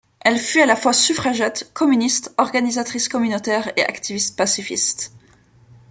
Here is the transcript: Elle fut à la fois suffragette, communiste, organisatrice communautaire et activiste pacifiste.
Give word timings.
Elle 0.21 0.39
fut 0.39 0.59
à 0.61 0.65
la 0.65 0.75
fois 0.75 0.93
suffragette, 0.93 1.69
communiste, 1.75 2.33
organisatrice 2.39 3.07
communautaire 3.07 3.71
et 3.77 3.83
activiste 3.83 4.35
pacifiste. 4.35 5.13